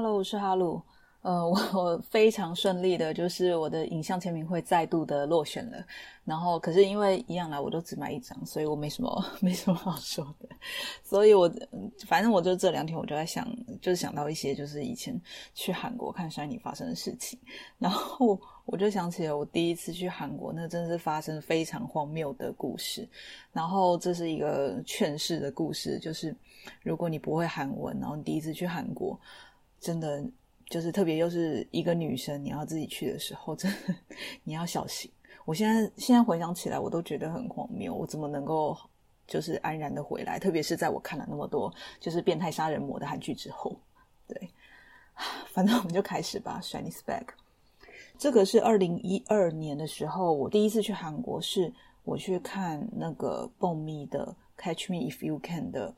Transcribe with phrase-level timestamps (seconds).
[0.00, 0.80] Hello，我是哈鲁。
[1.22, 5.84] 呃，我我非常顺利的，就是我的影像签名会再度的落选了。
[6.24, 10.48] 然后，可是因为一样来，我都只买一张，所以我没什么 没什么好说的。
[11.02, 11.52] 所以我
[12.06, 13.44] 反正我就这两天我就在想，
[13.82, 15.20] 就是想到一些就是以前
[15.52, 17.36] 去韩国看山尼发生的事情。
[17.76, 23.06] 然后我就想起了我第一次去韩国，那真是发生非常荒谬的故事。
[23.52, 26.32] 然后这是一个劝世的故事，就是
[26.84, 29.18] 如果你不会韩文，然后你第一次去韩国，
[29.80, 30.24] 真的。
[30.70, 33.94] 就是特别又是一个女生，你要自己去的时候，真的
[34.44, 35.10] 你要小心。
[35.46, 38.76] 我现在现在回想起来，我都觉得很荒谬，我怎么能够
[39.26, 40.38] 就是安然的回来？
[40.38, 43.74] 特别是在我看了那么多就是变态杀人魔的韩剧之后，
[44.26, 44.50] 对，
[45.46, 46.60] 反正我们就开始吧。
[46.62, 47.24] Chinese bag，
[48.18, 51.72] 这个是二零一二年的时候，我第一次去韩国，是
[52.04, 55.94] 我去看那个蹦咪的《Catch Me If You Can》的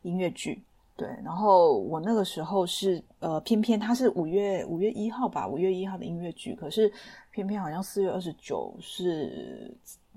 [0.00, 0.62] 音乐剧。
[0.96, 6.90] 对，然后我那个时候是呃，偏偏他是五月五月一号吧，五月一号的音乐剧，可是
[7.30, 9.70] 偏偏好像四月二十九是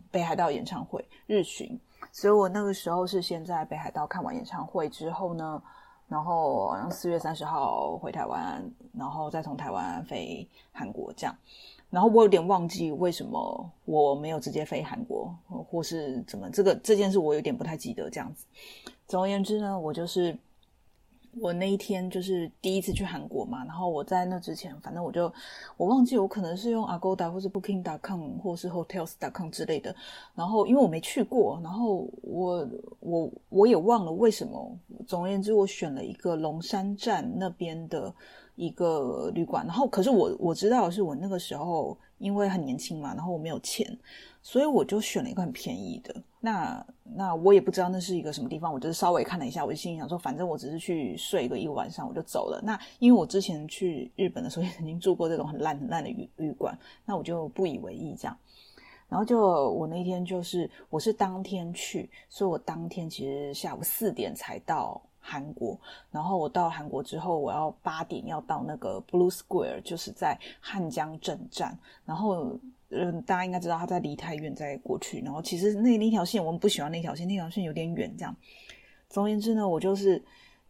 [0.09, 1.77] 北海道演唱会日巡，
[2.13, 5.61] 所以我那个时候是先在北海道看完演唱会之后呢，
[6.07, 8.63] 然后好像四月三十号回台湾，
[8.97, 11.35] 然后再从台湾飞韩国这样，
[11.89, 15.35] 然后我有点忘记为什么我没有直接飞韩国，
[15.69, 18.45] 或是怎么这个这件事我有点不太记得这样子。
[19.09, 20.33] 总而言之呢，我就是。
[21.38, 25.31] 我那一天就是第一次去韩国嘛，然后我在那之前，反正我就
[25.77, 29.95] 我忘记我可能是用 Agoda 或是 Booking.com 或是 Hotels.com 之类的，
[30.35, 32.67] 然后因为我没去过，然后我
[33.00, 34.77] 我我也忘了为什么。
[35.07, 38.13] 总而言之，我选了一个龙山站那边的
[38.55, 43.98] 一个旅馆，然后可是我我知道是我那个时候因为很年轻嘛，然后我没有钱。
[44.42, 52.62] 所以我就选了一个很便宜的，那那我也不知道那是一个什么地方，我就是稍微看了一下，我就心里想说，反正我只是去睡个一晚上，我就走了。
[52.64, 56.75] 那因为我之前去日本的时候 也曾经住过这种很烂很烂的旅旅馆，
[57.06, 58.38] 那我就不以为意这样。
[59.09, 59.40] 然后就
[59.72, 65.80] 我那天就是我是当天去，所以我当天其实下午四点才到韩国，
[66.12, 72.57] 然后我到韩国之后，我要八点要到那个 Blue Square，就是在汉江镇站，然后。
[72.91, 78.12] 嗯，大家应该知道他在离太远再过去，然后其实那那条线我们不喜欢那条线，那条线有点远。
[78.18, 78.35] 这样，
[79.08, 80.19] 总而言之呢，我就是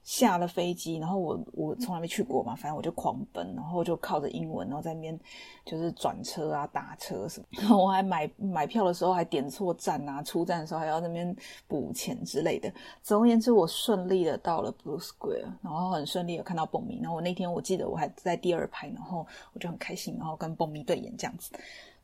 [0.04, 5.20] 下了飞机，然后我我从来没去过嘛，反正我就狂奔，然后就靠着英文，然后在那边
[5.66, 7.46] 就是转车啊、打车什么。
[7.62, 11.36] 然后我还买买票的时候还点错站啊，出站的时候还要那边
[11.68, 12.74] 补钱之类的。
[13.04, 17.00] 总而言之，我顺利的到了 Blue Square，然后很顺利的看到蹦咪。
[17.02, 21.52] 然后我那天我记得我还在第二排，然后我就很开心，然后跟蹦咪对眼这样子。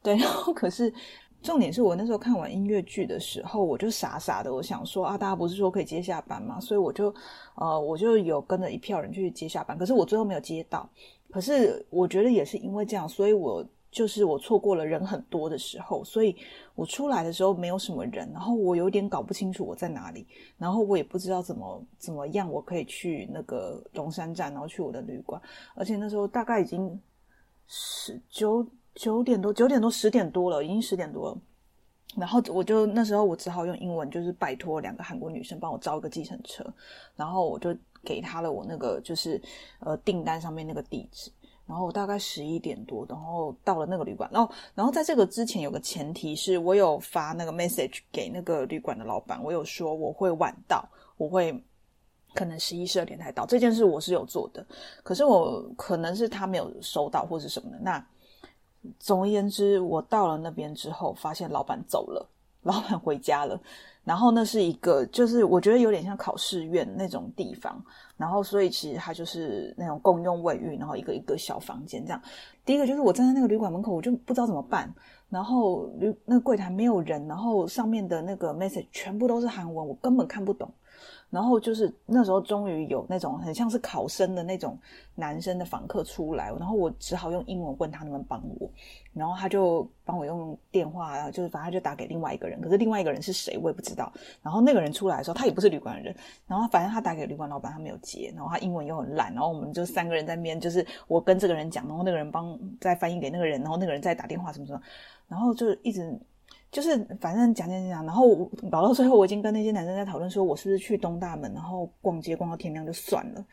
[0.03, 0.93] 对，然后可是
[1.45, 6.59] 重点是我那时候看完音乐剧的时候，我就傻傻的，我想说啊，大家不是说可以接下班吗？
[6.59, 7.13] 所以我就
[7.53, 10.89] 呃，我就有跟着一票人去接下班，可是我最后没有接到。
[11.29, 16.35] 可是我觉得也是因为这样，所以我就是我错过了人很多的时候，所以
[16.73, 20.25] 我出来的时候没有什么人，然后我有点搞不清楚我在哪里，
[20.57, 25.39] 然后我也不知道怎么怎么样我可以去那个龙山站，然后去我的旅馆，
[25.75, 26.99] 而且那时候大概已经
[27.67, 28.65] 十九。
[28.95, 31.37] 九点多，九点多，十点多了，已经十点多了。
[32.15, 36.65] 然后我就那时候我只好用英文，就是拜托两个韩国女生帮我招个计程车。
[37.15, 39.41] 然后我就给他了我那个就是
[39.79, 41.29] 呃订单上面那个地址。
[41.67, 44.29] 然后我大概十一点多，然后到了那个旅馆。
[44.31, 51.61] 然后然后在这个之前有个前提是我有发那个 message 给那个旅馆的老板，我有说我会晚到，我会
[52.33, 53.45] 可能十一十二点才到。
[53.45, 54.65] 这件事我是有做的，
[55.03, 58.07] 可是我可能是他没有收到或是什么的那。
[58.99, 62.27] 总而言之，我到了那边之后，发现老板走了，
[62.63, 63.59] 老板回家了。
[64.03, 67.83] 然后那是一个，就是我觉得有点像考试院那种地方。
[68.17, 72.21] 然后所以其实它就是那种共用卫浴，然后一个一个小房间这样。
[72.63, 74.93] 第一个就是我站在那个旅馆门口，我就不知道怎么办。
[75.27, 75.89] 然后
[76.23, 80.71] 那个柜台没有人，然后上面的那个 message 全部都是韩文，我根本看不懂。
[81.29, 84.77] 然后就是那时候，终于有那种很像是考生的那种
[85.15, 88.69] 男生的访客出来，然后我只好用英文问他能不能帮我，
[89.13, 94.11] 然后他就帮我用电话，就是反正就打给另外一个人，可是另外一个人是谁我也不知道。
[94.41, 96.15] 然后那个人出来的时候，他也不是旅馆的人，
[96.47, 104.81] 然后反正他打给旅馆老板，他没有接，然后他英文又很烂，然后我们就三个人在面，就是我跟这个人讲，然后那个人帮再翻译给那个人，然后那个人再打电话什么什么，
[105.27, 106.17] 然后就一直。
[106.71, 113.45] 就是反正讲讲讲，然后搞到最后，我已经跟那些男生在讨论，说我是不是去东大门，然后逛街逛到天亮就算了。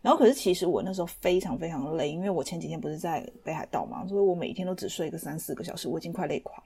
[0.00, 6.62] 然后可是其实我那时候非常非常累，因为我前几天不是在北海道嘛，所以我每天都只睡个三四个小时，我已经快累垮。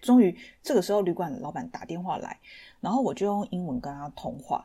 [0.00, 2.38] 终于这个时候，旅馆老板打电话来，
[2.80, 4.64] 然后我就用英文跟他通话。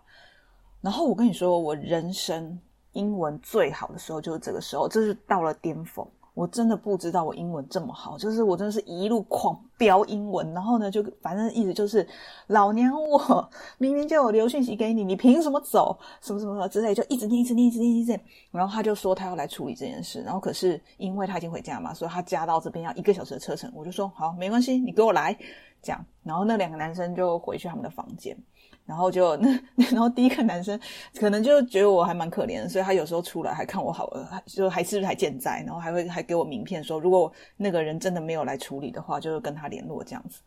[0.82, 2.60] 然后我跟你说，我人生
[2.92, 6.08] 英文最好的时候就是这个时候，这是到了巅峰。
[6.36, 12.06] 我真的不知道我英文这么好，就是我真的是一路狂飙英文，然后呢，就反正意思就是，
[12.48, 15.98] 老娘我明明就有留讯息给你，你凭什么走？
[16.22, 18.22] 什么什么什么之类，就一直念，一直念，一直念，一直念。
[18.52, 23.72] 然后他就说他要来处理这件事，然后可是因为他已经回家嘛，所以他加到这边要一个小时的车程。
[23.74, 25.34] 我就说好，没关系，你给我来
[25.82, 26.06] 这样。
[26.22, 28.38] 然后那两个男生就回去他们的房间。
[28.86, 29.50] 然后就那，
[29.92, 30.80] 然后第一个男生
[31.20, 34.10] 可能就觉得我还蛮可怜的，所以他有时候出来还看我好，
[34.46, 40.42] 就还是不是还健在，然后还会还给我名片说，如果那个人真的没有来处理的话，就跟他联络这样子。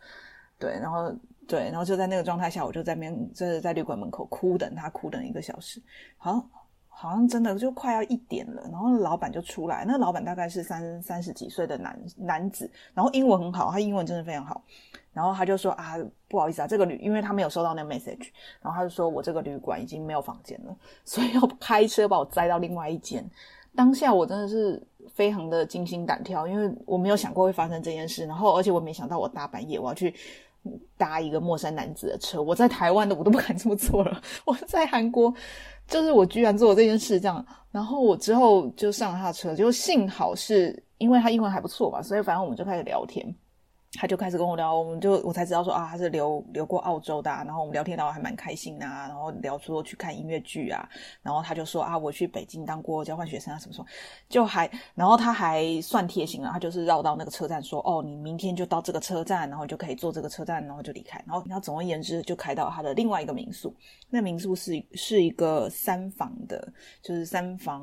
[0.59, 1.13] 对，然后
[1.47, 5.81] 对，然后就在那个状态下，我就在面就是在旅馆门口哭等他，哭等一个小时，
[6.17, 6.45] 好
[7.01, 14.61] 好像真的就快要一点了，然后老板就出来，那老板大概是三三十几岁的男男子，然后英文很好，他英文真的非常好。
[15.13, 15.95] 然后他就说啊，
[16.27, 18.31] 不好意思啊，这个旅，因为他没有收到那个 message，
[18.61, 23.25] 然后他就说我这个旅馆已经没有房间了，所以要开车把我载到另外一间。
[23.77, 24.83] 当下我真的是
[25.15, 30.13] 非常的惊心胆跳，因为我没有想过会发生这件事，然后而且我没想到我大半夜我要去
[30.97, 35.33] 搭一个陌生男子的车，我在台湾的我都不敢这么做了， 我在韩国
[35.87, 43.35] 就是我居然做了这件事这样，然后我之后就上了他的车，就幸好是因为他英文还不错吧，所以反正我们就开始聊天。
[43.95, 50.87] 他就开始跟我聊，我们就我才知道说啊，他是留留过澳洲的，然后我们聊天聊还蛮开心啊，然后聊说去看音乐剧啊，
[51.23, 53.87] 然后他就说啊，我去北京当过交换学生啊，什么什么，
[54.29, 63.75] 就还，然后他还算贴心了，他就是绕到那个车站说，哦，你明天就到这个车站，然后就可以坐这个车站，然后就离开，然后然后总而言之就开到他的另外一个民宿，
[64.11, 66.71] 那民宿是是一个三房的，
[67.01, 67.83] 就是三房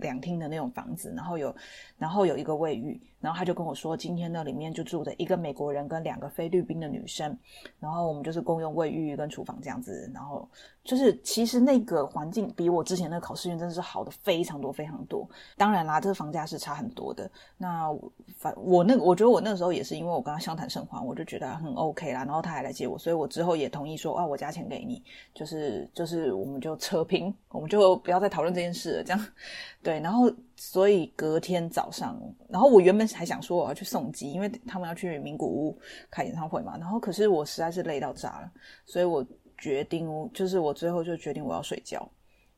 [0.00, 1.54] 两厅的那种房子，然后有
[1.96, 3.00] 然后有一个卫浴。
[3.20, 7.36] 然后他就跟我说，今天那里面就住着一个美国人跟两个菲律宾的女生，
[7.80, 10.48] 然后我们就是共用卫浴跟厨房这样子，然后
[10.84, 15.28] 就是其实那个环境比我之前那个考试院真的是好的非常多非常多。
[15.56, 17.30] 当然啦，这个房价是差很多的。
[17.56, 17.88] 那
[18.36, 25.02] 反我那我觉得我那时候也是因为我跟他相谈甚欢，我就觉得很 OK 啦，然后他还来接我，所以我之后也同意说啊，我加钱给你，
[25.34, 29.26] 就是就是我们就扯平，我们就不要再讨论这件事了，这样
[29.82, 30.30] 对，然后。
[30.60, 35.78] 所以隔天早上，然后我原本还想说我要去送机，因为他们要去名古屋
[36.10, 36.76] 开演唱会嘛。
[36.76, 38.50] 然后可是我实在是累到炸了，
[38.84, 39.24] 所以我
[39.56, 42.10] 决定，就是我最后就决定我要睡觉。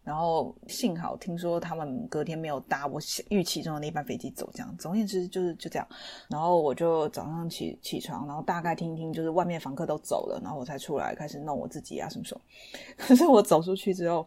[0.03, 2.99] 然后幸好听说他们隔天没有搭我
[3.29, 4.77] 预期中的那班飞机走，这样。
[4.79, 5.87] 总而言之就是就这样。
[6.31, 12.41] 然后我就早上起起床，然后大概听听，就是外面房客都走了，然后我才出来开始弄我自己啊什么什么。
[12.97, 14.27] 可是我走出去之后，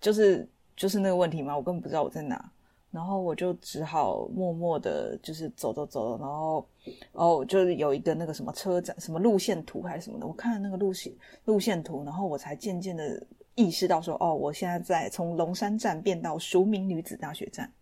[0.00, 2.52] 就是就是那个问题嘛，我根本不知道我在哪。
[2.92, 6.66] 然后我就只好默默的，就是走走走，然后，
[7.12, 11.10] 哦，就是有一个那个什么车站，什么路线图还是什么的，我看了那个路线
[11.46, 17.72] 路线图，然后我才渐渐的意识到说，哦，我现在在从龙山站变到淑明女子大学站，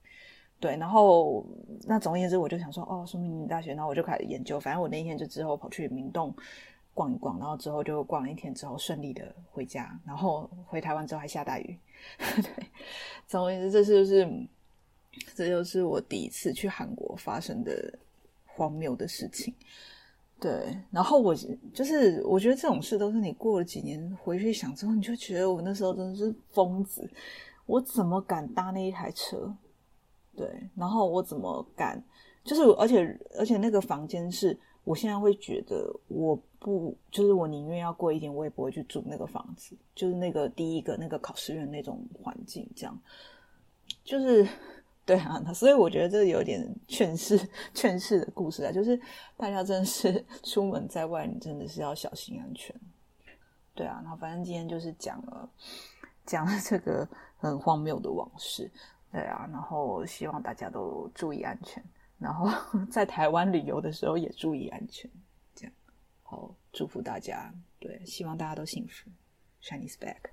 [0.61, 1.45] 对，然后
[1.89, 6.33] 那总而言之，我就想说，哦，淑明女子大学，然后我就开始研究，反正我那一天就之后跑去明洞
[6.95, 11.77] 逛一逛，然后之后就逛了一天之后顺利的回家，然后回台湾之后还下大雨，
[12.41, 12.67] 对，
[13.27, 14.47] 总而言之，这是就是。
[15.35, 17.99] 这就是我第一次去韩国发生的
[18.47, 19.53] 荒谬的事情，
[20.39, 20.77] 对。
[20.91, 21.35] 然后我
[21.75, 27.11] 就是，我觉得这种事都是你过了几年回去想之后，你就觉得我那时候真的是疯子，
[27.67, 29.53] 我怎么敢搭那一台车？
[30.37, 32.03] 对，然后我怎么敢？
[32.44, 42.96] 就是，而且而且那个房间是，我现在会觉得我不，就是我宁愿要贵一点，我也不会去住那个房子，就是那个第一个那个考试院那种环境，这样，
[44.05, 44.46] 就是。
[45.07, 47.37] 对啊，所以我觉得这有点劝世
[47.75, 49.01] 劝世的故事啊，就是
[49.37, 52.75] 大家真的是出门在外，你真的是要小心安全。
[53.75, 55.51] 对啊，然后反正今天就是讲了
[56.27, 58.71] 讲了这个很荒谬的往事。
[59.11, 61.83] 对啊，然后希望大家都注意安全，
[62.19, 62.49] 然后
[62.89, 65.11] 在台湾旅游的时候也注意安全。
[65.57, 65.73] 这样
[66.23, 67.53] 好，祝福大家。
[67.81, 69.11] 对，希望大家都幸福。
[69.61, 70.31] Chinese back。